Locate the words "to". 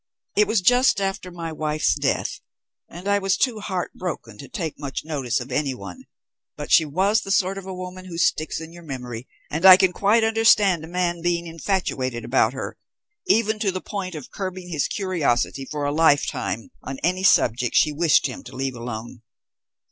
4.39-4.47, 13.59-13.71, 18.45-18.55